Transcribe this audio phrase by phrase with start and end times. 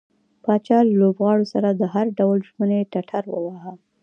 [0.43, 3.71] پاچا له لوبغاړو سره د هر ډول ژمنې ټټر واوهه.